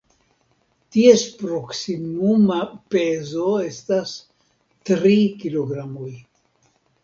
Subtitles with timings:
[0.95, 2.57] Ties proksimuma
[2.95, 4.17] pezo estas
[4.91, 6.13] tri kilogramoj.